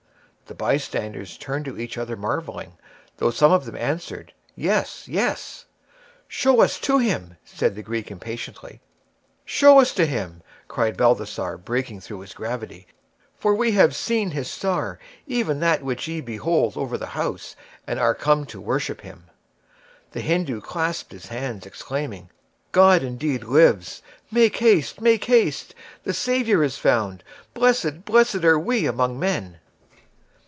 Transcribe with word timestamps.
The 0.51 0.55
bystanders 0.55 1.37
turned 1.37 1.63
to 1.63 1.79
each 1.79 1.97
other 1.97 2.17
marvelling, 2.17 2.73
though 3.19 3.31
some 3.31 3.53
of 3.53 3.63
them 3.63 3.77
answered, 3.77 4.33
"Yes, 4.53 5.07
yes." 5.07 5.63
"Show 6.27 6.59
us 6.59 6.77
to 6.81 6.97
him!" 6.97 7.37
said 7.45 7.73
the 7.73 7.81
Greek, 7.81 8.11
impatiently. 8.11 8.81
"Show 9.45 9.79
us 9.79 9.93
to 9.93 10.05
him!" 10.05 10.43
cried 10.67 10.97
Balthasar, 10.97 11.57
breaking 11.57 12.01
through 12.01 12.19
his 12.19 12.33
gravity; 12.33 12.85
"for 13.37 13.55
we 13.55 13.71
have 13.71 13.95
seen 13.95 14.31
his 14.31 14.49
star, 14.51 14.99
even 15.25 15.61
that 15.61 15.83
which 15.83 16.09
ye 16.09 16.19
behold 16.19 16.75
over 16.75 16.97
the 16.97 17.05
house, 17.15 17.55
and 17.87 17.97
are 17.97 18.13
come 18.13 18.45
to 18.47 18.59
worship 18.59 18.99
him." 18.99 19.27
The 20.11 20.19
Hindoo 20.19 20.59
clasped 20.59 21.13
his 21.13 21.27
hands, 21.27 21.65
exclaiming, 21.65 22.29
"God 22.73 23.03
indeed 23.03 23.45
lives! 23.45 24.01
Make 24.29 24.57
haste, 24.57 24.99
make 24.99 25.23
haste! 25.23 25.73
The 26.03 26.13
Savior 26.13 26.61
is 26.61 26.77
found. 26.77 27.23
Blessed, 27.53 28.03
blessed 28.03 28.43
are 28.43 28.59
we 28.59 28.85
above 28.85 29.11
men!" 29.11 29.57